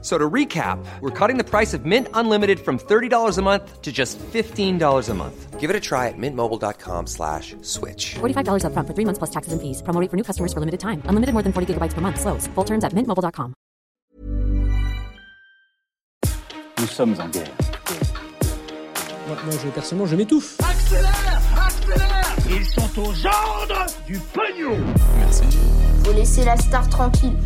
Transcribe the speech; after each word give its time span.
So 0.00 0.16
to 0.16 0.30
recap, 0.30 0.78
we're 1.00 1.10
cutting 1.10 1.38
the 1.38 1.44
price 1.44 1.74
of 1.74 1.84
Mint 1.84 2.06
Unlimited 2.14 2.60
from 2.60 2.78
$30 2.78 3.36
a 3.36 3.42
month 3.42 3.82
to 3.82 3.90
just 3.90 4.16
$15 4.18 5.08
a 5.08 5.14
month. 5.14 5.58
Give 5.58 5.70
it 5.70 5.74
a 5.74 5.80
try 5.80 6.06
at 6.06 6.14
mintmobile.com 6.16 7.08
slash 7.08 7.56
switch. 7.62 8.14
$45 8.20 8.62
upfront 8.62 8.86
for 8.86 8.94
three 8.94 9.04
months 9.04 9.18
plus 9.18 9.30
taxes 9.30 9.52
and 9.52 9.60
fees. 9.60 9.82
Promo 9.82 10.00
rate 10.00 10.08
for 10.08 10.16
new 10.16 10.22
customers 10.22 10.52
for 10.52 10.60
limited 10.60 10.78
time. 10.78 11.02
Unlimited 11.10 11.32
more 11.34 11.42
than 11.42 11.52
40 11.52 11.74
gigabytes 11.74 11.94
per 11.94 12.00
month. 12.00 12.20
Slows. 12.20 12.46
Full 12.54 12.64
terms 12.64 12.84
at 12.84 12.92
mintmobile.com. 12.94 13.54
Nous 16.78 16.86
sommes 16.86 17.16
en 17.20 17.28
guerre. 17.28 17.50
Moi, 19.26 19.36
moi, 19.44 19.54
je, 19.62 19.68
personnellement, 19.70 20.06
je 20.06 20.16
m'étouffe. 20.16 20.60
Accélère 20.60 21.42
Accélère 21.66 22.36
Ils 22.48 22.64
sont 22.64 23.00
aux 23.00 23.26
ordres 23.26 23.86
du 24.06 24.16
pognon 24.32 24.78
Faut 26.04 26.12
laisser 26.12 26.44
la 26.44 26.56
star 26.56 26.88
tranquille. 26.88 27.36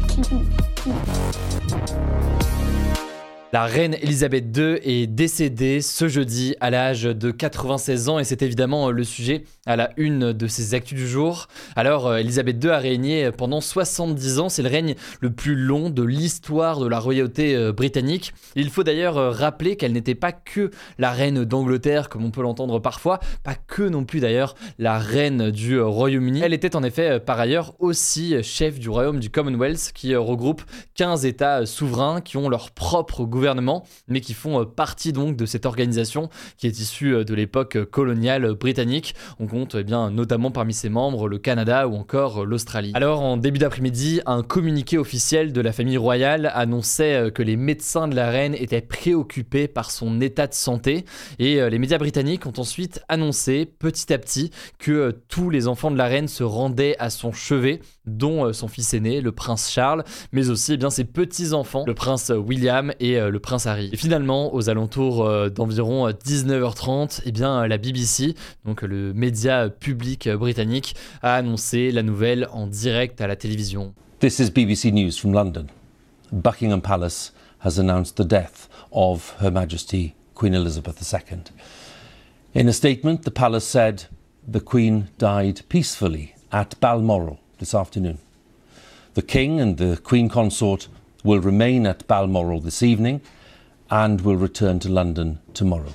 La 3.55 3.67
reine 3.67 3.99
Elisabeth 4.01 4.57
II 4.57 4.79
est 4.83 5.07
décédée 5.07 5.83
ce 5.83 6.09
jeudi 6.09 6.57
à 6.61 6.71
l'âge 6.71 7.03
de 7.03 7.31
96 7.31 8.09
ans 8.09 8.19
et 8.19 8.25
c'est 8.25 8.41
évidemment 8.41 8.91
le 8.91 9.05
sujet 9.05 9.45
à 9.67 9.77
la 9.77 9.91
une 9.99 10.33
de 10.33 10.47
ses 10.47 10.73
actus 10.73 10.97
du 10.97 11.07
jour. 11.07 11.49
Alors, 11.77 12.07
euh, 12.07 12.17
Elisabeth 12.17 12.65
II 12.65 12.71
a 12.71 12.79
régné 12.79 13.31
pendant 13.31 13.61
70 13.61 14.39
ans, 14.39 14.49
c'est 14.49 14.63
le 14.63 14.71
règne 14.71 14.95
le 15.21 15.31
plus 15.35 15.55
long 15.55 15.91
de 15.91 16.03
l'histoire 16.03 16.81
de 16.81 16.87
la 16.87 16.99
royauté 16.99 17.55
euh, 17.55 17.73
britannique. 17.73 18.33
Il 18.57 18.71
faut 18.71 18.85
d'ailleurs 18.85 19.19
euh, 19.19 19.29
rappeler 19.29 19.77
qu'elle 19.77 19.93
n'était 19.93 20.15
pas 20.15 20.33
que 20.33 20.71
la 20.99 21.11
reine 21.11 21.45
d'Angleterre, 21.45 22.09
comme 22.09 22.25
on 22.25 22.31
peut 22.31 22.41
l'entendre 22.41 22.79
parfois, 22.79 23.21
pas 23.43 23.55
que 23.55 23.83
non 23.83 24.07
plus 24.07 24.21
d'ailleurs 24.21 24.55
la 24.79 24.99
reine 24.99 25.51
du 25.51 25.79
Royaume-Uni. 25.79 26.41
Elle 26.43 26.55
était 26.55 26.75
en 26.75 26.83
effet 26.83 27.21
par 27.21 27.39
ailleurs 27.39 27.75
aussi 27.81 28.43
chef 28.43 28.79
du 28.79 28.89
royaume 28.89 29.21
du 29.21 29.29
Commonwealth, 29.29 29.93
qui 29.95 30.17
regroupe 30.17 30.63
15 30.95 31.27
États 31.27 31.67
souverains 31.67 32.23
qui 32.23 32.39
ont 32.39 32.49
leur 32.49 32.71
propre 32.71 33.25
gouvernement 33.25 33.42
mais 34.09 34.21
qui 34.21 34.35
font 34.35 34.61
euh, 34.61 34.65
partie 34.65 35.13
donc 35.13 35.37
de 35.37 35.47
cette 35.47 35.67
organisation 35.67 36.29
qui 36.57 36.67
est 36.67 36.79
issue 36.79 37.15
euh, 37.15 37.25
de 37.25 37.35
l'époque 37.35 37.85
coloniale 37.91 38.55
britannique. 38.55 39.15
On 39.41 39.47
compte 39.47 39.77
eh 39.79 39.85
bien 39.85 40.11
notamment 40.11 40.51
parmi 40.51 40.75
ses 40.75 40.89
membres 40.89 41.29
le 41.29 41.39
Canada 41.39 41.89
ou 41.89 41.95
encore 41.95 42.43
euh, 42.43 42.45
l'Australie. 42.45 42.93
Alors 42.95 43.21
en 43.21 43.37
début 43.37 43.59
d'après-midi, 43.59 44.21
un 44.27 44.43
communiqué 44.43 44.99
officiel 44.99 45.53
de 45.53 45.61
la 45.61 45.73
famille 45.73 45.97
royale 45.97 46.51
annonçait 46.55 47.31
que 47.35 47.43
les 47.43 47.57
médecins 47.57 48.09
de 48.09 48.15
la 48.15 48.31
reine 48.31 48.55
étaient 48.55 48.81
préoccupés 48.81 49.69
par 49.69 49.91
son 49.91 50.21
état 50.21 50.47
de 50.47 50.55
santé 50.55 51.05
et 51.39 51.69
les 51.69 51.79
médias 51.79 51.99
britanniques 51.99 52.47
ont 52.47 52.53
ensuite 52.57 53.03
annoncé 53.09 53.67
petit 53.67 54.13
à 54.13 54.19
petit 54.19 54.51
que 54.79 55.17
tous 55.29 55.51
les 55.51 55.69
enfants 55.69 55.91
de 55.91 55.97
la 55.97 56.07
reine 56.07 56.29
se 56.29 56.45
rendaient 56.45 56.97
à 56.99 57.11
son 57.11 57.33
chevet, 57.33 57.81
dont 58.07 58.53
son 58.53 58.69
fils 58.69 58.95
aîné, 58.95 59.21
le 59.21 59.33
prince 59.33 59.71
Charles, 59.71 60.05
mais 60.33 60.51
aussi 60.51 60.75
eh 60.75 60.77
bien 60.77 60.91
ses 60.91 61.05
petits-enfants, 61.05 61.85
le 61.87 61.95
prince 61.95 62.31
William 62.31 62.93
et 63.01 63.19
le 63.33 63.41
prince 63.41 63.67
Harry. 63.67 63.91
Et 63.93 63.97
finalement, 63.97 64.55
aux 64.55 64.69
alentours 64.69 65.27
euh, 65.27 65.49
d'environ 65.49 66.09
19h30, 66.11 67.21
euh, 67.21 67.23
eh 67.27 67.33
bien, 67.33 67.67
la 67.67 67.79
BBC, 67.79 68.35
donc 68.65 68.83
le 68.83 69.13
média 69.15 69.69
public 69.69 70.29
britannique, 70.29 70.95
a 71.23 71.35
annoncé 71.35 71.91
la 71.91 72.03
nouvelle 72.03 72.47
en 72.53 72.67
direct 72.67 73.21
à 73.21 73.27
la 73.27 73.35
télévision. 73.35 73.95
This 74.21 74.39
is 74.39 74.51
BBC 74.51 74.93
News 74.93 75.13
from 75.19 75.33
London. 75.33 75.67
Buckingham 76.31 76.81
Palace 76.81 77.33
has 77.65 77.79
announced 77.79 78.17
the 78.17 78.27
death 78.27 78.69
of 78.93 79.35
Her 79.41 79.51
Majesty 79.51 80.15
Queen 80.35 80.55
Elizabeth 80.55 81.01
II. 81.03 81.39
In 82.55 82.69
a 82.69 82.73
statement, 82.73 83.23
the 83.25 83.31
palace 83.31 83.65
said 83.65 84.05
the 84.47 84.61
Queen 84.61 85.09
died 85.19 85.63
peacefully 85.69 86.35
at 86.53 86.79
Balmoral 86.81 87.39
this 87.59 87.75
afternoon. 87.75 88.19
The 89.15 89.23
King 89.23 89.61
and 89.61 89.77
the 89.77 89.99
Queen 90.03 90.29
Consort 90.29 90.89
will 91.23 91.41
remain 91.41 91.87
at 91.87 92.07
Balmoral 92.07 92.61
this 92.61 92.83
evening 92.83 93.21
and 93.91 94.21
will 94.23 94.37
return 94.37 94.79
to 94.81 94.89
London 94.89 95.39
tomorrow. 95.55 95.95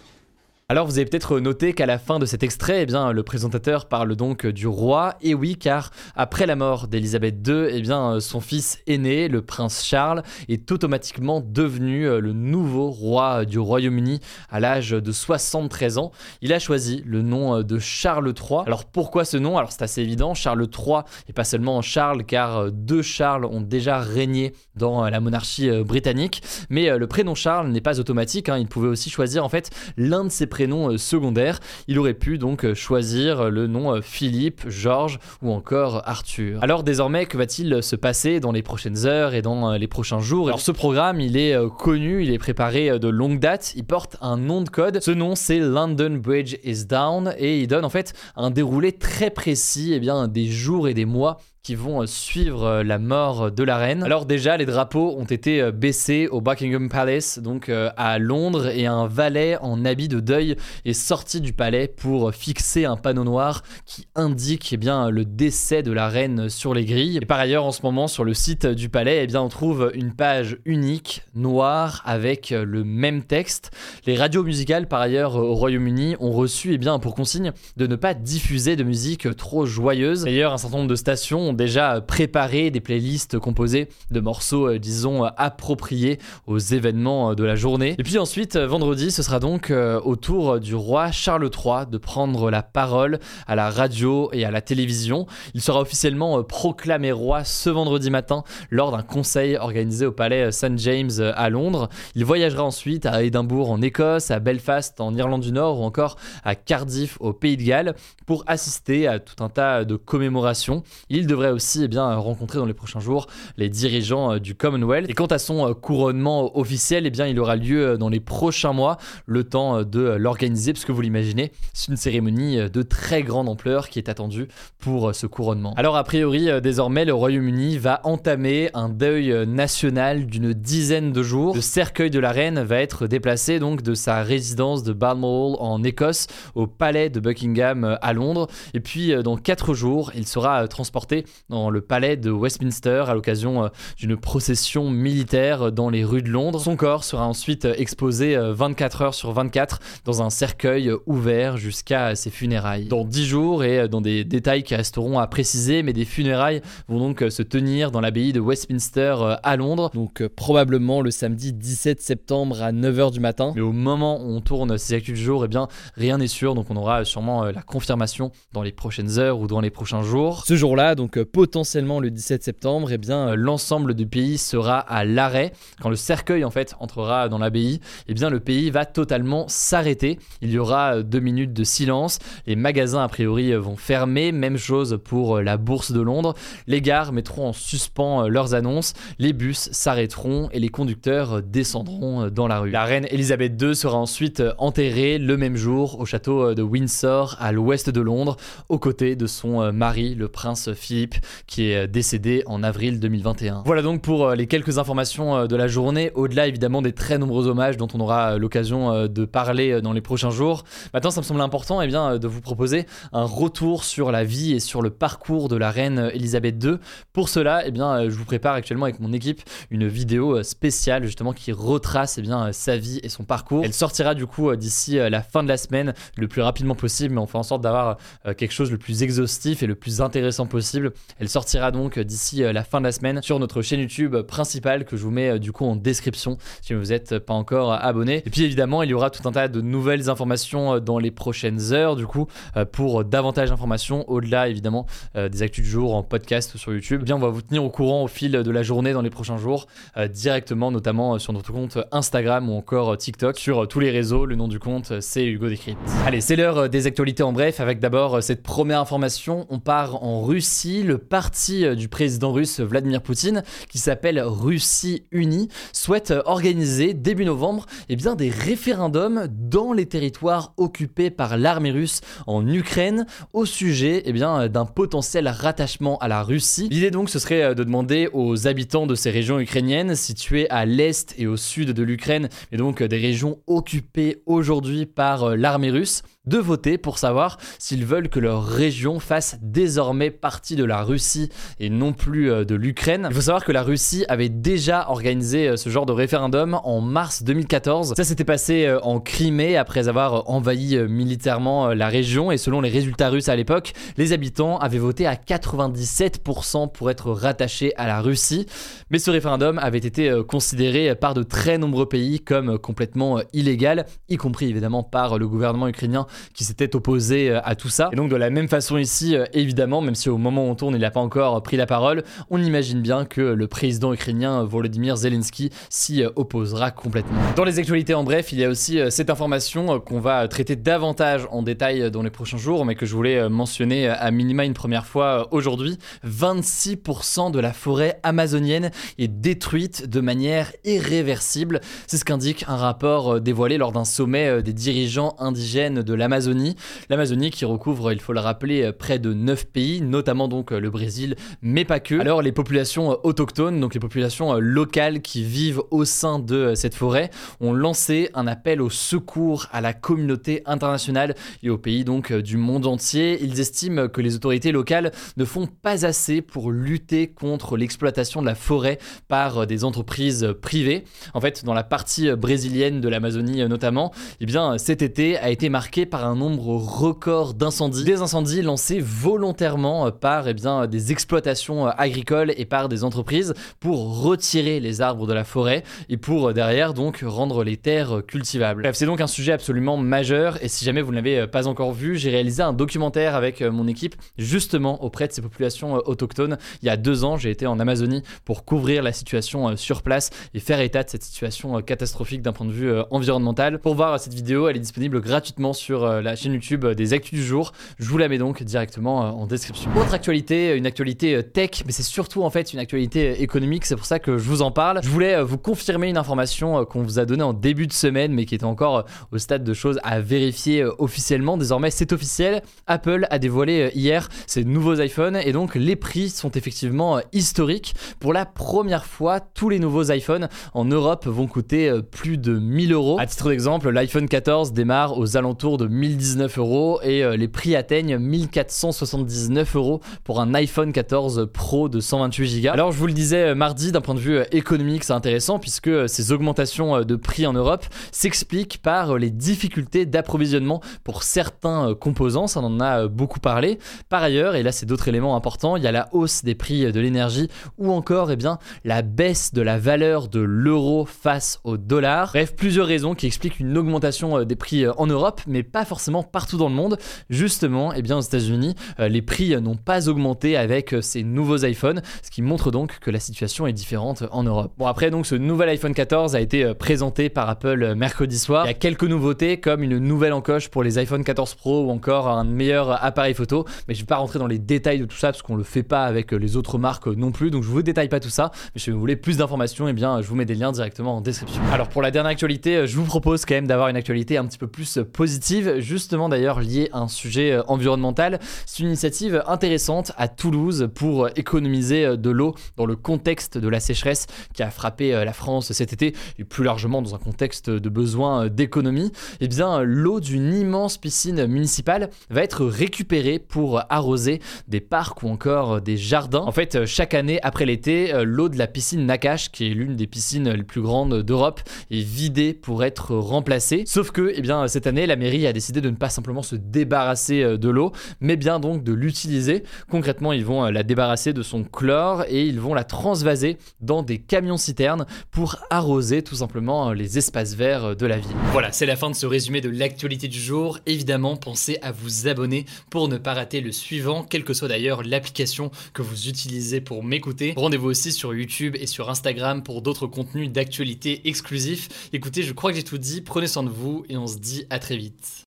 Alors 0.70 0.86
vous 0.86 0.98
avez 0.98 1.06
peut-être 1.06 1.40
noté 1.40 1.72
qu'à 1.72 1.86
la 1.86 1.98
fin 1.98 2.20
de 2.20 2.26
cet 2.26 2.44
extrait, 2.44 2.82
eh 2.82 2.86
bien, 2.86 3.14
le 3.14 3.24
présentateur 3.24 3.86
parle 3.86 4.18
donc 4.18 4.46
du 4.46 4.68
roi. 4.68 5.16
Et 5.22 5.34
oui, 5.34 5.56
car 5.56 5.92
après 6.14 6.46
la 6.46 6.58
mort 6.58 6.90
d'Elisabeth 6.90 7.36
II, 7.48 7.70
eh 7.72 7.80
bien, 7.80 8.20
son 8.20 8.42
fils 8.42 8.80
aîné, 8.86 9.30
le 9.30 9.42
prince 9.42 9.86
Charles, 9.86 10.24
est 10.50 10.70
automatiquement 10.70 11.40
devenu 11.40 12.06
euh, 12.06 12.20
le 12.20 12.34
nouveau 12.34 12.92
roi 12.92 13.46
du 13.46 13.60
Royaume-Uni 13.60 14.20
à 14.50 14.60
l'âge 14.60 14.90
de 14.90 15.12
73 15.14 16.00
ans. 16.00 16.12
Il 16.42 16.52
a 16.52 16.60
choisi 16.60 17.02
le 17.06 17.22
nom 17.22 17.60
euh, 17.60 17.64
de 17.64 17.80
Charles 17.80 18.34
III. 18.38 18.64
Alors 18.66 18.84
pourquoi 18.84 19.24
ce 19.24 19.38
nom? 19.38 19.58
Alors 19.58 19.72
c'est 19.72 19.84
assez 19.84 20.02
évident, 20.02 20.34
Charles 20.34 20.68
III 20.68 21.04
et 21.30 21.32
pas 21.34 21.46
seulement 21.46 21.82
Charles, 21.82 22.26
car 22.26 22.58
euh, 22.58 22.72
deux 22.72 23.04
Charles 23.04 23.46
ont 23.46 23.62
déjà 23.62 24.00
régné 24.00 24.52
dans 24.76 25.10
la 25.10 25.22
monarchie 25.22 25.70
britannique. 25.84 26.44
Mais 26.70 26.98
le 26.98 27.08
prénom 27.08 27.36
Charles 27.36 27.70
n'est 27.70 27.80
pas 27.80 28.02
automatique. 28.02 28.50
Hein. 28.50 28.58
Il 28.58 28.68
pouvait 28.68 28.90
aussi 28.90 29.10
choisir 29.10 29.46
en 29.46 29.50
fait 29.50 29.70
l'un 29.96 30.26
de 30.26 30.30
ses 30.30 30.46
prénom 30.46 30.57
euh, 30.66 30.98
secondaire. 30.98 31.60
Il 31.88 32.00
aurait 32.00 32.14
pu 32.14 32.38
donc 32.38 32.66
euh, 32.66 32.74
choisir 32.74 33.50
le 33.50 33.68
nom 33.68 33.94
euh, 33.94 34.02
Philippe, 34.02 34.68
Georges 34.68 35.20
ou 35.42 35.52
encore 35.52 36.02
Arthur. 36.06 36.64
Alors 36.64 36.84
désormais, 36.84 37.26
que 37.26 37.38
va-t-il 37.38 37.84
se 37.84 37.96
passer 37.96 38.40
dans 38.40 38.52
les 38.52 38.62
prochaines 38.62 39.06
heures 39.06 39.34
et 39.34 39.42
dans 39.42 39.74
les 39.74 39.88
prochains 39.88 40.20
jours? 40.20 40.48
Alors 40.48 40.62
ce 40.62 40.72
programme, 40.72 41.20
il 41.20 41.38
est 41.38 41.56
connu, 41.78 42.24
il 42.24 42.32
est 42.32 42.38
préparé 42.38 43.00
de 43.00 43.08
longue 43.08 43.40
date, 43.40 43.74
il 43.76 43.84
porte 43.84 44.18
un 44.22 44.38
nom 44.38 44.62
de 44.62 44.70
code. 44.70 45.02
Ce 45.02 45.12
nom, 45.12 45.36
c'est 45.36 45.60
London 45.60 46.20
Bridge 46.22 46.58
is 46.64 46.86
Down 46.86 47.34
et 47.38 47.62
il 47.62 47.68
donne 47.68 47.86
en 47.86 47.90
fait 47.90 48.14
un 48.36 48.52
déroulé 48.52 48.92
très 48.92 49.30
précis 49.30 49.94
et 49.94 49.98
eh 49.98 50.00
bien, 50.00 50.28
des 50.28 50.48
jours 50.48 50.88
et 50.88 50.94
des 50.94 51.06
mois 51.06 51.38
vont 51.76 52.02
euh, 52.02 52.06
suivre 52.06 52.64
euh, 52.64 52.84
la 52.84 53.00
mort 53.00 53.52
de 53.52 53.64
la 53.64 53.78
reine. 53.78 54.04
Alors 54.04 54.26
déjà, 54.26 54.58
les 54.58 54.66
drapeaux 54.66 55.16
ont 55.18 55.26
été 55.26 55.62
euh, 55.62 55.72
baissés 55.72 56.28
au 56.30 56.42
Buckingham 56.42 56.90
Palace, 56.90 57.40
donc 57.40 57.70
à 57.70 58.20
Londres, 58.20 58.68
et 58.68 58.86
un 58.86 59.08
valet 59.08 59.58
en 59.62 59.84
habit 59.86 60.08
de 60.08 60.20
deuil 60.20 60.56
est 60.86 60.94
sorti 60.94 61.42
du 61.42 61.54
palais 61.54 61.88
pour 61.88 62.34
fixer 62.34 62.86
un 62.86 62.96
panneau 62.96 63.24
noir 63.24 63.64
qui 63.86 64.08
indique 64.16 64.70
eh 64.74 64.78
bien, 64.78 65.10
le 65.10 65.26
décès 65.26 65.84
de 65.84 65.92
la 65.92 66.08
reine 66.08 66.50
sur 66.50 66.74
les 66.74 66.86
grilles. 66.86 67.18
Et 67.22 67.26
par 67.26 67.40
ailleurs, 67.40 67.66
en 67.66 67.72
ce 67.72 67.82
moment, 67.82 68.08
sur 68.08 68.24
le 68.24 68.34
site 68.34 68.66
du 68.66 68.90
palais, 68.90 69.24
eh 69.24 69.28
bien, 69.28 69.42
on 69.42 69.50
trouve 69.50 69.92
une 69.94 70.14
page 70.14 70.58
unique, 70.66 71.24
noire, 71.36 72.02
avec 72.06 72.50
le 72.52 72.84
même 72.84 73.24
texte. 73.24 73.72
Les 74.06 74.16
radios 74.16 74.44
musicales, 74.44 74.88
par 74.88 75.02
ailleurs, 75.02 75.36
au 75.36 75.56
Royaume-Uni, 75.56 76.16
ont 76.20 76.32
reçu 76.32 76.74
eh 76.74 76.78
bien, 76.78 77.00
pour 77.00 77.16
consigne 77.16 77.52
de 77.76 77.88
ne 77.88 77.96
pas 77.96 78.14
diffuser 78.14 78.76
de 78.76 78.84
musique 78.84 79.36
trop 79.36 79.66
joyeuse. 79.66 80.24
D'ailleurs, 80.24 80.54
un 80.54 80.58
certain 80.58 80.78
nombre 80.78 80.90
de 80.90 80.96
stations 80.96 81.50
ont 81.50 81.54
déjà 81.58 82.00
préparé 82.00 82.72
des 82.72 82.80
playlists 82.80 83.38
composées 83.40 83.90
de 84.12 84.20
morceaux, 84.20 84.70
euh, 84.70 84.80
disons, 84.80 85.24
appropriés 85.24 86.20
aux 86.46 86.60
événements 86.60 87.32
euh, 87.32 87.36
de 87.36 87.44
la 87.44 87.56
journée. 87.56 87.96
Et 87.98 88.04
puis 88.04 88.18
ensuite, 88.18 88.56
euh, 88.56 88.68
vendredi, 88.68 89.12
ce 89.12 89.24
sera 89.24 89.40
donc 89.40 89.72
au 89.72 90.16
tour 90.16 90.60
du 90.60 90.76
roi 90.76 91.12
Charles 91.12 91.50
III 91.54 91.88
de 91.90 91.98
prendre 91.98 92.50
la 92.52 92.62
parole 92.62 93.20
à 93.48 93.56
la 93.56 93.70
radio 93.70 94.30
et 94.32 94.46
à 94.46 94.52
la 94.52 94.62
télévision. 94.62 95.26
Il 95.54 95.62
sera 95.62 95.82
officiellement 95.82 96.44
proclamé 96.44 97.12
roi 97.12 97.44
ce 97.44 97.70
vendredi 97.70 98.10
matin 98.10 98.44
lors 98.70 98.92
d'un 98.92 99.02
conseil 99.02 99.58
organisé 99.58 100.06
au 100.06 100.12
palais 100.12 100.52
St 100.52 100.78
James 100.78 101.12
à 101.36 101.50
Londres. 101.50 101.90
Il 102.16 102.24
voyagera 102.24 102.64
ensuite 102.64 103.06
à 103.06 103.24
Édimbourg 103.24 103.72
en 103.72 103.82
Écosse, 103.82 104.32
à 104.32 104.40
Belfast 104.40 105.02
en 105.02 105.16
Irlande 105.16 105.42
du 105.42 105.52
Nord 105.52 105.82
ou 105.82 105.84
encore 105.84 106.18
à 106.44 106.56
Cardiff 106.56 107.18
au 107.20 107.34
Pays 107.34 107.58
de 107.58 107.64
Galles 107.64 107.96
pour 108.26 108.44
assister 108.46 109.08
à 109.08 109.20
tout 109.20 109.44
un 109.44 109.50
tas 109.50 109.86
de 109.86 109.96
commémorations. 109.96 110.84
Il 111.10 111.28
devrait 111.38 111.52
aussi 111.52 111.84
eh 111.84 111.88
bien, 111.88 112.16
rencontrer 112.16 112.58
dans 112.58 112.66
les 112.66 112.74
prochains 112.74 113.00
jours 113.00 113.28
les 113.58 113.70
dirigeants 113.70 114.34
euh, 114.34 114.40
du 114.40 114.56
Commonwealth. 114.56 115.08
Et 115.10 115.14
quant 115.14 115.28
à 115.28 115.38
son 115.38 115.70
euh, 115.70 115.74
couronnement 115.74 116.58
officiel, 116.58 117.06
eh 117.06 117.12
bien, 117.12 117.28
il 117.28 117.40
aura 117.40 117.56
lieu 117.56 117.90
euh, 117.90 117.98
dans 117.98 118.10
les 118.10 118.20
prochains 118.20 118.74
mois, 118.74 118.98
le 119.28 119.44
temps 119.44 119.84
de 119.84 120.00
l'organiser, 120.00 120.74
puisque 120.74 120.90
vous 120.90 121.02
l'imaginez, 121.02 121.52
c'est 121.74 121.90
une 121.92 121.98
cérémonie 121.98 122.58
de 122.70 122.82
très 122.82 123.22
grande 123.22 123.48
ampleur 123.48 123.90
qui 123.90 124.00
est 124.00 124.10
attendue 124.10 124.48
pour 124.80 125.14
ce 125.14 125.28
couronnement. 125.28 125.74
Alors 125.78 125.96
a 125.96 126.04
priori, 126.04 126.50
désormais, 126.62 127.06
le 127.06 127.14
Royaume-Uni 127.14 127.78
va 127.78 128.02
entamer 128.04 128.70
un 128.74 128.90
deuil 128.90 129.46
national 129.48 130.26
d'une 130.26 130.54
dizaine 130.54 131.12
de 131.12 131.22
jours. 131.22 131.56
Le 131.56 131.62
cercueil 131.62 132.10
de 132.10 132.20
la 132.20 132.32
reine 132.32 132.62
va 132.64 132.80
être 132.80 133.08
déplacé 133.08 133.60
donc 133.60 133.82
de 133.82 133.94
sa 133.94 134.24
résidence 134.24 134.84
de 134.84 134.94
Balmoral 134.94 135.56
en 135.60 135.84
Écosse 135.84 136.28
au 136.56 136.68
palais 136.68 137.10
de 137.10 137.20
Buckingham 137.20 137.98
à 138.02 138.14
Londres. 138.14 138.48
Et 138.74 138.80
puis 138.80 139.14
dans 139.24 139.38
quatre 139.38 139.74
jours, 139.74 140.12
il 140.16 140.28
sera 140.28 140.68
transporté 140.68 141.26
dans 141.50 141.70
le 141.70 141.82
palais 141.82 142.18
de 142.18 142.32
Westminster 142.32 143.06
à 143.08 143.14
l'occasion 143.14 143.66
euh, 143.66 143.68
d'une 143.98 144.18
procession 144.18 144.90
militaire 144.90 145.72
dans 145.72 145.90
les 145.90 146.04
rues 146.04 146.22
de 146.22 146.30
Londres. 146.30 146.60
Son 146.60 146.76
corps 146.76 147.04
sera 147.04 147.28
ensuite 147.28 147.66
exposé 147.66 148.38
24 148.38 149.02
heures 149.02 149.14
sur 149.14 149.32
24 149.32 149.80
dans 150.06 150.22
un 150.22 150.30
cercueil 150.30 150.92
ouvert 151.06 151.58
jusqu'à 151.58 152.16
ses 152.16 152.30
funérailles. 152.30 152.86
Dans 152.86 153.06
10 153.06 153.26
jours 153.26 153.64
et 153.64 153.88
dans 153.88 154.02
des 154.02 154.24
détails 154.24 154.64
qui 154.64 154.76
resteront 154.76 155.20
à 155.20 155.28
préciser, 155.28 155.84
mais 155.84 155.94
des 155.94 156.06
funérailles 156.06 156.62
vont 156.88 157.00
donc 157.00 157.24
se 157.30 157.44
tenir 157.44 157.92
dans 157.92 158.02
l'abbaye 158.02 158.34
de 158.34 158.40
Westminster 158.40 159.16
à 159.44 159.56
Londres, 159.56 159.92
donc 159.94 160.26
probablement 160.28 161.02
le 161.02 161.12
samedi 161.12 161.54
17 161.54 162.02
septembre 162.02 162.62
à 162.62 162.72
9h 162.72 163.12
du 163.12 163.20
matin. 163.20 163.52
Mais 163.56 163.62
au 163.62 163.72
moment 163.72 164.22
où 164.22 164.36
on 164.36 164.42
tourne 164.42 164.78
ces 164.78 164.96
actus 164.96 165.16
du 165.16 165.24
jour, 165.24 165.46
eh 165.46 165.48
bien 165.48 165.68
rien 165.96 166.18
n'est 166.18 166.28
sûr, 166.28 166.56
donc 166.56 166.68
on 166.70 166.76
aura 166.76 167.06
sûrement 167.06 167.46
la 167.46 167.62
confirmation 167.62 168.32
dans 168.54 168.62
les 168.62 168.72
prochaines 168.72 169.20
heures 169.20 169.40
ou 169.40 169.48
dans 169.48 169.62
les 169.62 169.70
prochains 169.70 170.02
jours. 170.02 170.44
Ce 170.46 170.56
jour-là, 170.56 170.96
donc 170.96 171.17
potentiellement 171.24 172.00
le 172.00 172.12
17 172.12 172.44
septembre, 172.44 172.92
eh 172.92 172.98
bien 172.98 173.36
l'ensemble 173.36 173.94
du 173.94 174.06
pays 174.06 174.38
sera 174.38 174.80
à 174.80 175.06
l'arrêt. 175.06 175.54
Quand 175.82 175.90
le 175.90 175.96
cercueil 175.96 176.44
en 176.44 176.52
fait 176.52 176.76
entrera 176.80 177.30
dans 177.30 177.38
l'abbaye, 177.38 177.80
eh 178.08 178.14
bien 178.14 178.30
le 178.30 178.40
pays 178.40 178.70
va 178.70 178.86
totalement 178.86 179.46
s'arrêter. 179.48 180.20
Il 180.42 180.52
y 180.52 180.58
aura 180.58 181.02
deux 181.02 181.20
minutes 181.20 181.54
de 181.54 181.64
silence. 181.64 182.20
Les 182.46 182.56
magasins 182.56 183.04
a 183.04 183.08
priori 183.08 183.54
vont 183.54 183.76
fermer. 183.76 184.32
Même 184.32 184.58
chose 184.58 185.00
pour 185.04 185.40
la 185.42 185.58
bourse 185.58 185.92
de 185.92 186.02
Londres. 186.02 186.34
Les 186.68 186.82
gares 186.82 187.12
mettront 187.12 187.50
en 187.50 187.54
suspens 187.54 188.28
leurs 188.28 188.54
annonces. 188.54 188.94
Les 189.20 189.34
bus 189.34 189.70
s'arrêteront 189.72 190.50
et 190.52 190.60
les 190.60 190.70
conducteurs 190.70 191.42
descendront 191.42 192.28
dans 192.30 192.48
la 192.48 192.60
rue. 192.60 192.72
La 192.72 192.86
reine 192.86 193.08
Elisabeth 193.10 193.62
II 193.62 193.76
sera 193.76 193.98
ensuite 193.98 194.44
enterrée 194.58 195.18
le 195.18 195.38
même 195.38 195.56
jour 195.56 196.00
au 196.00 196.06
château 196.06 196.54
de 196.54 196.62
Windsor 196.62 197.36
à 197.40 197.52
l'ouest 197.52 197.90
de 197.90 198.02
Londres, 198.02 198.38
aux 198.70 198.80
côtés 198.80 199.16
de 199.16 199.28
son 199.28 199.72
mari, 199.72 200.16
le 200.16 200.28
prince 200.28 200.74
Philippe, 200.74 201.07
qui 201.46 201.72
est 201.72 201.88
décédé 201.88 202.44
en 202.46 202.64
avril 202.64 203.00
2021. 203.00 203.64
Voilà 203.66 203.82
donc 203.82 204.02
pour 204.02 204.32
les 204.32 204.48
quelques 204.48 204.78
informations 204.78 205.46
de 205.46 205.56
la 205.56 205.68
journée, 205.68 206.12
au-delà 206.16 206.48
évidemment 206.48 206.82
des 206.82 206.94
très 206.94 207.18
nombreux 207.18 207.48
hommages 207.48 207.78
dont 207.78 207.88
on 207.94 208.00
aura 208.00 208.38
l'occasion 208.38 209.08
de 209.08 209.26
parler 209.26 209.82
dans 209.82 209.94
les 209.94 210.02
prochains 210.02 210.30
jours. 210.30 210.64
Maintenant, 210.94 211.12
ça 211.12 211.22
me 211.22 211.26
semble 211.26 211.42
important 211.42 211.82
eh 211.82 211.88
bien, 211.88 212.18
de 212.18 212.28
vous 212.28 212.42
proposer 212.42 212.86
un 213.14 213.24
retour 213.24 213.84
sur 213.84 214.12
la 214.12 214.24
vie 214.24 214.54
et 214.54 214.60
sur 214.60 214.82
le 214.82 214.90
parcours 214.90 215.50
de 215.50 215.56
la 215.56 215.72
reine 215.72 216.12
Elisabeth 216.14 216.64
II. 216.64 216.78
Pour 217.14 217.30
cela, 217.30 217.66
eh 217.66 217.72
bien, 217.72 218.10
je 218.10 218.16
vous 218.16 218.26
prépare 218.26 218.56
actuellement 218.56 218.86
avec 218.86 219.00
mon 219.00 219.14
équipe 219.14 219.42
une 219.70 219.88
vidéo 219.88 220.44
spéciale 220.44 221.04
justement 221.06 221.34
qui 221.34 221.52
retrace 221.52 222.18
eh 222.18 222.22
bien, 222.22 222.52
sa 222.52 222.78
vie 222.78 223.00
et 223.04 223.10
son 223.10 223.24
parcours. 223.24 223.64
Elle 223.64 223.74
sortira 223.74 224.16
du 224.16 224.26
coup 224.26 224.56
d'ici 224.56 224.98
la 224.98 225.22
fin 225.22 225.44
de 225.44 225.48
la 225.48 225.58
semaine 225.58 225.94
le 226.16 226.28
plus 226.28 226.42
rapidement 226.42 226.76
possible, 226.76 227.16
mais 227.16 227.22
on 227.22 227.28
fait 227.28 227.38
en 227.38 227.44
sorte 227.44 227.62
d'avoir 227.62 227.98
quelque 228.38 228.52
chose 228.52 228.72
le 228.72 228.78
plus 228.78 229.04
exhaustif 229.04 229.64
et 229.64 229.68
le 229.68 229.76
plus 229.76 230.02
intéressant 230.02 230.46
possible. 230.46 230.92
Elle 231.20 231.30
sortira 231.30 231.72
donc 231.72 231.98
d'ici 232.00 232.42
la 232.42 232.64
fin 232.64 232.80
de 232.80 232.86
la 232.86 232.92
semaine 232.92 233.22
sur 233.22 233.40
notre 233.40 233.62
chaîne 233.62 233.80
YouTube 233.80 234.16
principale 234.22 234.86
que 234.86 234.96
je 234.98 235.04
vous 235.04 235.12
mets 235.12 235.40
du 235.40 235.52
coup 235.52 235.66
en 235.66 235.76
description 235.76 236.38
si 236.62 236.74
vous 236.74 236.86
n'êtes 236.86 237.20
pas 237.20 237.34
encore 237.34 237.74
abonné. 237.74 238.22
Et 238.26 238.30
puis 238.30 238.44
évidemment, 238.44 238.84
il 238.84 238.90
y 238.90 238.94
aura 238.94 239.10
tout 239.10 239.28
un 239.28 239.32
tas 239.32 239.48
de 239.48 239.62
nouvelles 239.62 240.10
informations 240.10 240.80
dans 240.80 241.00
les 241.00 241.12
prochaines 241.12 241.74
heures 241.74 241.96
du 241.96 242.06
coup 242.06 242.28
pour 242.72 243.04
davantage 243.04 243.50
d'informations 243.50 244.10
au-delà 244.10 244.48
évidemment 244.48 244.86
des 245.16 245.42
actus 245.42 245.64
du 245.64 245.70
jour 245.70 245.96
en 245.96 246.04
podcast 246.04 246.58
sur 246.58 246.72
YouTube. 246.72 247.00
Eh 247.02 247.06
bien, 247.06 247.16
on 247.16 247.20
va 247.20 247.30
vous 247.30 247.42
tenir 247.42 247.64
au 247.64 247.70
courant 247.70 248.04
au 248.04 248.08
fil 248.08 248.32
de 248.32 248.52
la 248.52 248.64
journée 248.64 248.94
dans 248.94 249.02
les 249.02 249.10
prochains 249.10 249.38
jours 249.38 249.68
directement 250.14 250.72
notamment 250.72 251.18
sur 251.20 251.34
notre 251.34 251.52
compte 251.52 251.80
Instagram 251.92 252.50
ou 252.50 252.54
encore 252.54 252.98
TikTok 252.98 253.38
sur 253.38 253.68
tous 253.68 253.80
les 253.80 253.90
réseaux. 253.90 254.26
Le 254.26 254.36
nom 254.36 254.48
du 254.48 254.60
compte 254.60 255.00
c'est 255.02 255.26
Hugo 255.26 255.50
Décrypte. 255.50 255.80
Allez, 256.06 256.22
c'est 256.22 256.36
l'heure 256.36 256.70
des 256.70 256.86
actualités 256.88 257.24
en 257.24 257.34
bref 257.34 257.60
avec 257.60 257.80
d'abord 257.80 258.22
cette 258.22 258.44
première 258.44 258.80
information. 258.80 259.48
On 259.50 259.60
part 259.60 260.04
en 260.04 260.22
Russie. 260.22 260.84
Le 260.88 260.98
parti 260.98 261.76
du 261.76 261.90
président 261.90 262.32
russe 262.32 262.62
Vladimir 262.62 263.02
Poutine, 263.02 263.44
qui 263.68 263.78
s'appelle 263.78 264.22
Russie 264.22 265.04
Unie, 265.12 265.50
souhaite 265.74 266.14
organiser 266.24 266.94
début 266.94 267.26
novembre 267.26 267.66
eh 267.90 267.98
des 267.98 268.30
référendums 268.30 269.28
dans 269.30 269.74
les 269.74 269.86
territoires 269.86 270.54
occupés 270.56 271.10
par 271.10 271.36
l'armée 271.36 271.72
russe 271.72 272.00
en 272.26 272.48
Ukraine 272.48 273.06
au 273.34 273.44
sujet 273.44 274.04
eh 274.06 274.14
bien, 274.14 274.48
d'un 274.48 274.64
potentiel 274.64 275.28
rattachement 275.28 275.98
à 275.98 276.08
la 276.08 276.24
Russie. 276.24 276.70
L'idée 276.72 276.90
donc 276.90 277.10
ce 277.10 277.20
serait 277.20 277.54
de 277.54 277.66
demander 277.66 278.08
aux 278.14 278.48
habitants 278.48 278.88
de 278.88 278.96
ces 278.96 279.12
régions 279.12 279.42
ukrainiennes 279.42 279.94
situées 279.94 280.50
à 280.50 280.66
l'est 280.66 281.14
et 281.18 281.28
au 281.28 281.36
sud 281.36 281.72
de 281.72 281.84
l'Ukraine, 281.84 282.30
et 282.54 282.56
donc 282.56 282.82
des 282.82 282.98
régions 282.98 283.40
occupées 283.46 284.22
aujourd'hui 284.26 284.86
par 284.86 285.36
l'armée 285.36 285.70
russe, 285.70 286.02
de 286.28 286.38
voter 286.38 286.78
pour 286.78 286.98
savoir 286.98 287.38
s'ils 287.58 287.86
veulent 287.86 288.10
que 288.10 288.20
leur 288.20 288.46
région 288.46 289.00
fasse 289.00 289.38
désormais 289.42 290.12
partie 290.12 290.56
de 290.56 290.64
la 290.64 290.84
Russie 290.84 291.30
et 291.60 291.70
non 291.70 291.94
plus 291.94 292.46
de 292.46 292.56
l'Ukraine. 292.56 293.08
Il 293.10 293.16
faut 293.16 293.22
savoir 293.22 293.44
que 293.44 293.52
la 293.52 293.64
Russie 293.64 294.06
avait 294.10 294.30
déjà 294.30 294.90
organisé 294.90 295.58
ce 295.58 295.70
genre 295.70 295.86
de 295.86 295.94
référendum 295.94 296.60
en 296.64 296.82
mars 296.82 297.24
2014. 297.24 297.94
Ça 297.96 298.04
s'était 298.04 298.24
passé 298.24 298.76
en 298.84 299.00
Crimée 299.00 299.58
après 299.58 299.88
avoir 299.88 300.30
envahi 300.30 300.78
militairement 300.88 301.74
la 301.74 301.88
région 301.88 302.32
et 302.32 302.38
selon 302.38 302.62
les 302.62 302.70
résultats 302.70 303.10
russes 303.10 303.30
à 303.30 303.36
l'époque, 303.36 303.74
les 303.98 304.14
habitants 304.14 304.58
avaient 304.58 304.78
voté 304.78 305.08
à 305.08 305.16
97% 305.16 306.72
pour 306.72 306.92
être 306.92 307.12
rattachés 307.12 307.74
à 307.78 307.88
la 307.88 308.02
Russie. 308.02 308.46
Mais 308.90 309.00
ce 309.00 309.12
référendum 309.12 309.60
avait 309.60 309.78
été 309.78 310.22
considéré 310.28 310.96
par 310.96 311.14
de 311.14 311.24
très 311.24 311.58
nombreux 311.58 311.88
pays 311.88 312.20
comme 312.20 312.58
complètement 312.58 313.22
illégal, 313.34 313.86
y 314.10 314.18
compris 314.18 314.50
évidemment 314.50 314.84
par 314.84 315.18
le 315.18 315.28
gouvernement 315.28 315.68
ukrainien 315.68 316.08
qui 316.34 316.44
s'était 316.44 316.76
opposé 316.76 317.32
à 317.32 317.56
tout 317.56 317.70
ça. 317.70 317.90
Et 317.94 317.96
donc 317.96 318.10
de 318.10 318.16
la 318.16 318.30
même 318.30 318.48
façon 318.48 318.78
ici, 318.78 319.16
évidemment, 319.34 319.82
même 319.82 319.96
si 319.96 320.10
au 320.10 320.18
moment 320.18 320.46
où 320.46 320.50
on 320.50 320.56
tourne, 320.56 320.76
il 320.76 320.82
n'a 320.82 320.92
pas 320.92 321.00
encore 321.00 321.42
pris 321.44 321.58
la 321.58 321.66
parole, 321.66 322.04
on 322.30 322.42
imagine 322.42 322.82
bien 322.82 323.06
que 323.06 323.22
le 323.22 323.48
président 323.48 323.94
ukrainien 323.94 324.44
Volodymyr 324.44 324.98
Zelensky 324.98 325.52
s'y 325.70 326.04
opposera 326.16 326.72
complètement. 326.72 327.20
Dans 327.36 327.44
les 327.44 327.60
actualités 327.60 327.94
en 327.94 328.04
bref, 328.04 328.32
il 328.32 328.40
y 328.40 328.44
a 328.44 328.50
aussi 328.50 328.80
cette 328.90 329.10
information 329.10 329.80
qu'on 329.80 330.00
va 330.00 330.28
traiter 330.28 330.56
davantage 330.56 331.28
en 331.32 331.44
détail 331.44 331.90
dans 331.92 332.04
les 332.04 332.10
prochains 332.10 332.38
jours, 332.38 332.66
mais 332.66 332.76
que 332.76 332.86
je 332.86 332.96
voulais 332.96 333.30
mentionner 333.30 333.88
à 333.88 334.12
minima 334.12 334.46
une 334.46 334.54
première 334.54 334.86
fois 334.86 335.28
aujourd'hui. 335.32 335.78
26% 336.06 337.32
de 337.32 337.40
la 337.40 337.54
forêt 337.54 338.00
amazonienne 338.04 338.72
est 338.98 339.08
détruite 339.08 339.88
de 339.90 340.02
manière 340.02 340.52
irréversible. 340.66 341.62
C'est 341.88 341.98
ce 341.98 342.06
qu'indique 342.06 342.46
un 342.48 342.56
rapport 342.56 343.22
dévoilé 343.22 343.58
lors 343.58 343.72
d'un 343.72 343.86
sommet 343.86 344.42
des 344.42 344.54
dirigeants 344.54 345.16
indigènes 345.20 345.82
de 345.82 345.94
l'Amazonie. 346.08 346.56
L'Amazonie 346.90 347.32
qui 347.32 347.44
recouvre, 347.44 347.92
il 347.92 348.00
faut 348.00 348.14
le 348.14 348.22
rappeler, 348.22 348.72
près 348.72 348.98
de 348.98 349.12
9 349.12 349.48
pays, 349.48 349.82
notamment 349.82 350.30
donc 350.30 350.52
le 350.52 350.70
Brésil, 350.70 351.18
mais 351.42 351.66
pas 351.66 351.82
que. 351.82 352.00
Alors 352.00 352.22
les 352.22 352.32
populations 352.32 352.98
autochtones, 353.04 353.60
donc 353.60 353.74
les 353.74 353.82
populations 353.82 354.40
locales 354.40 355.02
qui 355.02 355.26
vivent 355.26 355.62
au 355.70 355.84
sein 355.84 356.20
de 356.20 356.56
cette 356.56 356.76
forêt, 356.76 357.10
ont 357.42 357.52
lancé 357.52 358.10
un 358.14 358.26
appel 358.26 358.62
au 358.62 358.70
secours 358.70 359.48
à 359.52 359.60
la 359.60 359.74
communauté 359.74 360.44
internationale 360.46 361.14
et 361.44 361.50
aux 361.50 361.58
pays 361.58 361.84
donc 361.84 362.14
du 362.14 362.38
monde 362.38 362.68
entier. 362.68 363.22
Ils 363.22 363.42
estiment 363.42 363.90
que 363.90 364.00
les 364.00 364.16
autorités 364.16 364.54
locales 364.54 364.94
ne 365.18 365.26
font 365.26 365.46
pas 365.48 365.86
assez 365.86 366.22
pour 366.22 366.52
lutter 366.52 367.08
contre 367.08 367.58
l'exploitation 367.58 368.22
de 368.22 368.28
la 368.28 368.36
forêt 368.36 368.78
par 369.10 369.46
des 369.46 369.66
entreprises 369.66 370.34
privées. 370.42 370.86
En 371.14 371.20
fait, 371.20 371.44
dans 371.44 371.54
la 371.54 371.66
partie 371.66 372.10
brésilienne 372.16 372.80
de 372.80 372.88
l'Amazonie 372.88 373.46
notamment, 373.50 373.92
eh 374.22 374.26
bien 374.26 374.58
cet 374.58 374.82
été 374.82 375.18
a 375.18 375.30
été 375.30 375.50
marqué 375.50 375.86
par 375.86 375.97
un 376.06 376.16
nombre 376.16 376.56
record 376.56 377.34
d'incendies. 377.34 377.84
Des 377.84 378.02
incendies 378.02 378.42
lancés 378.42 378.80
volontairement 378.80 379.92
par 379.92 380.28
eh 380.28 380.34
bien, 380.34 380.68
des 380.68 380.92
exploitations 380.92 381.68
agricoles 381.68 382.34
et 382.38 382.46
par 382.46 382.70
des 382.70 382.84
entreprises 382.84 383.34
pour 383.60 384.02
retirer 384.02 384.60
les 384.60 384.82
arbres 384.82 385.08
de 385.08 385.14
la 385.14 385.24
forêt 385.24 385.64
et 385.90 385.98
pour 385.98 386.34
derrière 386.34 386.74
donc 386.74 387.04
rendre 387.06 387.44
les 387.44 387.58
terres 387.58 388.02
cultivables. 388.06 388.64
Bref, 388.64 388.76
c'est 388.76 388.86
donc 388.86 389.02
un 389.02 389.08
sujet 389.08 389.34
absolument 389.34 389.78
majeur 389.78 390.44
et 390.44 390.48
si 390.48 390.66
jamais 390.66 390.82
vous 390.82 390.92
ne 390.92 390.98
l'avez 390.98 391.28
pas 391.28 391.48
encore 391.48 391.74
vu, 391.74 391.98
j'ai 391.98 392.10
réalisé 392.10 392.44
un 392.44 392.54
documentaire 392.54 393.16
avec 393.16 393.42
mon 393.42 393.68
équipe 393.68 393.96
justement 394.18 394.84
auprès 394.84 395.08
de 395.08 395.14
ces 395.14 395.22
populations 395.22 395.76
autochtones. 395.86 396.38
Il 396.62 396.66
y 396.66 396.70
a 396.70 396.78
deux 396.78 397.04
ans, 397.04 397.18
j'ai 397.18 397.32
été 397.32 397.48
en 397.48 397.60
Amazonie 397.60 398.04
pour 398.26 398.46
couvrir 398.46 398.84
la 398.84 398.92
situation 398.92 399.56
sur 399.56 399.82
place 399.82 400.10
et 400.34 400.40
faire 400.40 400.60
état 400.60 400.84
de 400.84 400.90
cette 400.90 401.04
situation 401.04 401.62
catastrophique 401.62 402.22
d'un 402.22 402.34
point 402.34 402.46
de 402.46 402.52
vue 402.52 402.72
environnemental. 402.92 403.60
Pour 403.60 403.76
voir 403.76 404.00
cette 404.00 404.14
vidéo, 404.14 404.48
elle 404.48 404.58
est 404.58 404.62
disponible 404.62 405.02
gratuitement 405.02 405.54
sur 405.54 405.77
la 405.86 406.16
chaîne 406.16 406.34
YouTube 406.34 406.66
des 406.66 406.94
Actus 406.94 407.20
du 407.20 407.26
jour. 407.26 407.52
Je 407.80 407.88
vous 407.90 407.98
la 407.98 408.08
mets 408.08 408.18
donc 408.18 408.44
directement 408.44 409.00
en 409.00 409.28
description. 409.28 409.70
Autre 409.78 409.94
actualité, 409.94 410.56
une 410.56 410.66
actualité 410.66 411.24
tech, 411.24 411.64
mais 411.66 411.72
c'est 411.72 411.84
surtout 411.84 412.24
en 412.24 412.30
fait 412.30 412.54
une 412.54 412.60
actualité 412.60 413.22
économique, 413.22 413.66
c'est 413.66 413.76
pour 413.76 413.86
ça 413.86 414.00
que 414.00 414.18
je 414.18 414.24
vous 414.24 414.42
en 414.42 414.52
parle. 414.52 414.80
Je 414.84 414.90
voulais 414.90 415.22
vous 415.22 415.38
confirmer 415.38 415.90
une 415.90 415.98
information 415.98 416.66
qu'on 416.66 416.84
vous 416.84 417.00
a 417.00 417.06
donnée 417.06 417.24
en 417.24 417.34
début 417.34 417.68
de 417.68 417.74
semaine, 417.74 418.14
mais 418.14 418.26
qui 418.26 418.36
était 418.36 418.46
encore 418.46 418.86
au 419.12 419.18
stade 419.18 419.44
de 419.44 419.54
choses 419.54 419.80
à 419.84 420.00
vérifier 420.00 420.66
officiellement. 420.78 421.38
Désormais, 421.38 421.72
c'est 421.72 421.92
officiel. 421.94 422.42
Apple 422.66 423.08
a 423.10 423.20
dévoilé 423.20 423.72
hier 423.76 424.10
ses 424.26 424.44
nouveaux 424.44 424.76
iPhones 424.76 425.16
et 425.16 425.32
donc 425.32 425.56
les 425.56 425.76
prix 425.76 426.10
sont 426.10 426.32
effectivement 426.32 427.00
historiques. 427.14 427.76
Pour 428.00 428.14
la 428.14 428.26
première 428.26 428.86
fois, 428.86 429.20
tous 429.20 429.50
les 429.50 429.60
nouveaux 429.60 429.92
iPhones 429.92 430.30
en 430.54 430.66
Europe 430.66 431.06
vont 431.06 431.28
coûter 431.28 431.72
plus 431.92 432.18
de 432.18 432.38
1000 432.38 432.74
euros. 432.74 432.98
À 433.00 433.06
titre 433.06 433.30
d'exemple, 433.30 433.70
l'iPhone 433.70 434.08
14 434.08 434.54
démarre 434.54 434.98
aux 434.98 435.18
alentours 435.18 435.58
de 435.58 435.67
1019 435.68 436.38
euros 436.38 436.80
et 436.82 437.04
euh, 437.04 437.16
les 437.16 437.28
prix 437.28 437.56
atteignent 437.56 437.98
1479 437.98 439.56
euros 439.56 439.82
pour 440.04 440.20
un 440.20 440.34
iPhone 440.34 440.72
14 440.72 441.30
Pro 441.32 441.70
de 441.70 441.80
128 441.80 442.42
Go. 442.42 442.50
Alors 442.50 442.72
je 442.72 442.78
vous 442.78 442.88
le 442.88 442.94
disais 442.94 443.36
mardi, 443.36 443.72
d'un 443.72 443.82
point 443.82 443.96
de 443.96 444.00
vue 444.00 444.20
économique, 444.32 444.84
c'est 444.84 444.94
intéressant 444.94 445.40
puisque 445.40 445.88
ces 445.88 446.12
augmentations 446.12 446.82
de 446.82 446.96
prix 446.96 447.28
en 447.28 447.34
Europe 447.34 447.66
s'expliquent 447.92 448.62
par 448.62 448.98
les 448.98 449.12
difficultés 449.12 449.86
d'approvisionnement 449.86 450.62
pour 450.84 451.04
certains 451.04 451.76
composants, 451.80 452.28
ça 452.28 452.40
en 452.40 452.48
en 452.48 452.60
a 452.60 452.88
beaucoup 452.88 453.20
parlé. 453.20 453.60
Par 453.90 454.02
ailleurs, 454.02 454.36
et 454.36 454.44
là 454.44 454.52
c'est 454.52 454.66
d'autres 454.66 454.88
éléments 454.88 455.16
importants, 455.16 455.58
il 455.58 455.64
y 455.64 455.68
a 455.68 455.72
la 455.72 455.90
hausse 455.92 456.24
des 456.24 456.36
prix 456.36 456.72
de 456.72 456.80
l'énergie 456.80 457.30
ou 457.58 457.72
encore 457.72 458.12
eh 458.12 458.16
bien, 458.16 458.40
la 458.64 458.82
baisse 458.82 459.34
de 459.34 459.42
la 459.42 459.58
valeur 459.58 460.08
de 460.08 460.20
l'euro 460.20 460.86
face 460.86 461.40
au 461.44 461.58
dollar. 461.58 462.10
Bref, 462.14 462.36
plusieurs 462.36 462.68
raisons 462.68 462.96
qui 462.96 463.06
expliquent 463.06 463.40
une 463.40 463.58
augmentation 463.58 464.20
euh, 464.20 464.26
des 464.26 464.36
prix 464.36 464.66
euh, 464.66 464.74
en 464.78 464.88
Europe, 464.88 465.22
mais 465.28 465.44
pas 465.44 465.57
forcément 465.66 466.04
partout 466.04 466.38
dans 466.38 466.50
le 466.50 466.56
monde. 466.56 466.78
Justement, 467.10 467.74
eh 467.74 467.82
bien, 467.82 467.98
aux 467.98 468.02
États-Unis, 468.02 468.56
euh, 468.80 468.88
les 468.88 469.02
prix 469.02 469.40
n'ont 469.42 469.56
pas 469.56 469.90
augmenté 469.90 470.38
avec 470.38 470.76
ces 470.82 471.04
nouveaux 471.04 471.46
iPhones, 471.46 471.82
ce 472.04 472.12
qui 472.12 472.22
montre 472.22 472.52
donc 472.52 472.80
que 472.80 472.92
la 472.92 473.00
situation 473.00 473.48
est 473.48 473.54
différente 473.54 474.04
en 474.12 474.24
Europe. 474.24 474.52
Bon, 474.58 474.68
après, 474.68 474.92
donc, 474.92 475.06
ce 475.06 475.16
nouvel 475.16 475.50
iPhone 475.50 475.74
14 475.74 476.16
a 476.16 476.22
été 476.22 476.54
présenté 476.54 477.10
par 477.10 477.30
Apple 477.30 477.76
mercredi 477.76 478.18
soir. 478.18 478.46
Il 478.46 478.50
y 478.50 478.52
a 478.52 478.54
quelques 478.54 478.84
nouveautés 478.84 479.40
comme 479.40 479.64
une 479.64 479.78
nouvelle 479.78 480.14
encoche 480.14 480.50
pour 480.50 480.64
les 480.64 480.78
iPhone 480.78 481.04
14 481.04 481.36
Pro 481.36 481.66
ou 481.66 481.70
encore 481.70 482.08
un 482.08 482.24
meilleur 482.24 482.84
appareil 482.84 483.14
photo, 483.14 483.46
mais 483.68 483.74
je 483.74 483.82
vais 483.82 483.86
pas 483.86 483.98
rentrer 483.98 484.20
dans 484.20 484.28
les 484.28 484.40
détails 484.40 484.80
de 484.80 484.86
tout 484.86 484.98
ça 484.98 485.08
parce 485.10 485.22
qu'on 485.22 485.36
le 485.36 485.44
fait 485.44 485.64
pas 485.64 485.86
avec 485.86 486.12
les 486.12 486.38
autres 486.38 486.58
marques 486.58 486.88
non 486.88 487.12
plus, 487.12 487.32
donc 487.32 487.44
je 487.44 487.50
vous 487.50 487.62
détaille 487.62 487.90
pas 487.90 488.00
tout 488.00 488.10
ça. 488.10 488.32
Mais 488.54 488.62
si 488.62 488.72
vous 488.72 488.80
voulez 488.80 488.96
plus 488.96 489.18
d'informations, 489.18 489.68
eh 489.68 489.74
bien, 489.74 490.02
je 490.02 490.08
vous 490.08 490.16
mets 490.16 490.26
des 490.26 490.36
liens 490.36 490.52
directement 490.52 490.98
en 490.98 491.02
description. 491.02 491.42
Alors 491.52 491.70
pour 491.70 491.82
la 491.82 491.92
dernière 491.92 492.12
actualité, 492.12 492.68
je 492.68 492.76
vous 492.76 492.86
propose 492.86 493.26
quand 493.26 493.36
même 493.36 493.48
d'avoir 493.48 493.70
une 493.70 493.76
actualité 493.76 494.18
un 494.18 494.26
petit 494.26 494.38
peu 494.38 494.48
plus 494.48 494.80
positive, 494.94 495.47
justement 495.60 496.10
d'ailleurs 496.10 496.40
liée 496.40 496.70
à 496.74 496.80
un 496.80 496.88
sujet 496.88 497.32
euh, 497.32 497.44
environnemental. 497.48 498.20
C'est 498.46 498.60
une 498.60 498.68
initiative 498.68 499.24
intéressante 499.28 499.92
à 499.98 500.08
Toulouse 500.08 500.70
pour 500.74 501.10
économiser 501.16 501.86
euh, 501.86 501.96
de 501.98 502.10
l'eau 502.10 502.36
dans 502.56 502.66
le 502.66 502.76
contexte 502.76 503.38
de 503.38 503.48
la 503.48 503.60
sécheresse 503.60 504.08
qui 504.34 504.44
a 504.44 504.50
frappé 504.50 504.94
euh, 504.94 505.06
la 505.06 505.14
France 505.14 505.52
cet 505.52 505.74
été 505.74 505.96
et 506.20 506.24
plus 506.24 506.44
largement 506.44 506.82
dans 506.82 506.96
un 506.96 506.98
contexte 507.00 507.50
de 507.50 507.70
besoin 507.70 508.28
d'économie. 508.28 508.92
Eh 509.20 509.28
bien, 509.28 509.62
l'eau 509.62 510.00
d'une 510.00 510.34
immense 510.34 510.78
piscine 510.78 511.26
municipale 511.26 511.90
va 512.10 512.24
être 512.24 512.46
récupérée 512.46 513.20
pour 513.20 513.62
arroser 513.70 514.22
des 514.48 514.60
parcs 514.60 515.04
ou 515.04 515.10
encore 515.10 515.62
des 515.62 515.78
jardins. 515.78 516.24
En 516.26 516.32
fait, 516.32 516.66
chaque 516.66 516.94
année 516.94 517.20
après 517.24 517.46
l'été, 517.46 517.92
l'eau 518.04 518.30
de 518.30 518.38
la 518.38 518.48
piscine 518.48 518.86
Nakash, 518.86 519.32
qui 519.32 519.48
est 519.48 519.54
l'une 519.54 519.76
des 519.76 519.88
piscines 519.88 520.30
les 520.30 520.44
plus 520.44 520.62
grandes 520.62 521.02
d'Europe, 521.02 521.42
est 521.72 521.82
vidée 521.82 522.34
pour 522.34 522.64
être 522.64 522.96
remplacée. 522.96 523.64
Sauf 523.66 523.92
que, 523.92 524.12
eh 524.14 524.22
bien, 524.22 524.48
cette 524.48 524.68
année, 524.68 524.86
la 524.86 524.96
mairie 524.96 525.28
a 525.28 525.34
décidé 525.38 525.62
de 525.62 525.70
ne 525.70 525.76
pas 525.76 525.90
simplement 525.90 526.24
se 526.24 526.36
débarrasser 526.36 527.22
euh, 527.22 527.38
de 527.38 527.50
l'eau, 527.50 527.72
mais 528.00 528.16
bien 528.16 528.40
donc 528.40 528.64
de 528.64 528.74
l'utiliser. 528.74 529.44
Concrètement, 529.70 530.12
ils 530.12 530.26
vont 530.26 530.46
euh, 530.46 530.52
la 530.52 530.64
débarrasser 530.64 531.14
de 531.14 531.22
son 531.22 531.44
chlore 531.44 532.04
et 532.10 532.26
ils 532.26 532.40
vont 532.40 532.56
la 532.56 532.64
transvaser 532.64 533.38
dans 533.62 533.84
des 533.84 534.00
camions-citernes 534.00 534.88
pour 535.12 535.38
arroser 535.52 536.02
tout 536.02 536.16
simplement 536.16 536.70
euh, 536.70 536.74
les 536.74 536.98
espaces 536.98 537.36
verts 537.36 537.76
de 537.76 537.86
la 537.86 537.98
ville. 537.98 538.16
Voilà, 538.32 538.52
c'est 538.52 538.66
la 538.66 538.76
fin 538.76 538.90
de 538.90 538.96
ce 538.96 539.06
résumé 539.06 539.40
de 539.42 539.50
l'actualité 539.50 540.08
du 540.08 540.20
jour. 540.20 540.58
Évidemment, 540.66 541.18
pensez 541.18 541.60
à 541.62 541.72
vous 541.72 542.08
abonner 542.08 542.46
pour 542.72 542.88
ne 542.88 542.98
pas 542.98 543.14
rater 543.14 543.40
le 543.42 543.52
suivant, 543.52 544.04
quelle 544.04 544.24
que 544.24 544.34
soit 544.34 544.48
d'ailleurs 544.48 544.82
l'application 544.84 545.52
que 545.74 545.84
vous 545.84 546.08
utilisez 546.08 546.62
pour 546.62 546.84
m'écouter. 546.84 547.34
Rendez-vous 547.38 547.70
aussi 547.70 547.92
sur 547.92 548.16
YouTube 548.16 548.56
et 548.60 548.66
sur 548.66 548.90
Instagram 548.90 549.44
pour 549.44 549.62
d'autres 549.62 549.86
contenus 549.86 550.32
d'actualité 550.32 551.08
exclusifs. 551.08 551.70
Écoutez, 551.94 552.24
je 552.24 552.34
crois 552.34 552.52
que 552.52 552.58
j'ai 552.58 552.64
tout 552.64 552.80
dit, 552.80 553.02
prenez 553.02 553.28
soin 553.28 553.44
de 553.44 553.50
vous 553.50 553.86
et 553.88 553.98
on 553.98 554.08
se 554.08 554.18
dit 554.18 554.46
à 554.50 554.58
très 554.58 554.78
vite. 554.78 555.27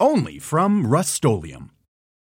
Only 0.00 0.38
from 0.38 0.86
Rust 0.86 1.24